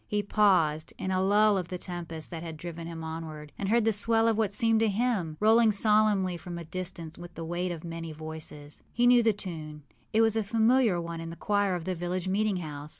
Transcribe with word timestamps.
He 0.07 0.23
paused, 0.23 0.93
in 0.97 1.11
a 1.11 1.21
lull 1.21 1.59
of 1.59 1.67
the 1.67 1.77
tempest 1.77 2.31
that 2.31 2.41
had 2.41 2.57
driven 2.57 2.87
him 2.87 3.03
onward, 3.03 3.51
and 3.55 3.69
heard 3.69 3.85
the 3.85 3.91
swell 3.91 4.27
of 4.27 4.35
what 4.35 4.51
seemed 4.51 4.81
a 4.81 4.87
hymn, 4.87 5.37
rolling 5.39 5.71
solemnly 5.71 6.37
from 6.37 6.57
a 6.57 6.65
distance 6.65 7.19
with 7.19 7.35
the 7.35 7.45
weight 7.45 7.71
of 7.71 7.83
many 7.83 8.11
voices. 8.11 8.81
He 8.91 9.05
knew 9.05 9.21
the 9.21 9.31
tune; 9.31 9.83
it 10.11 10.21
was 10.21 10.35
a 10.35 10.43
familiar 10.43 10.99
one 10.99 11.21
in 11.21 11.29
the 11.29 11.35
choir 11.35 11.75
of 11.75 11.85
the 11.85 11.93
village 11.93 12.27
meeting 12.27 12.57
house. 12.57 12.89